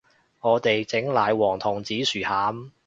[0.39, 2.71] 我哋整奶黃同紫薯餡